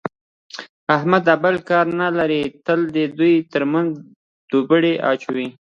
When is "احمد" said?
0.95-1.25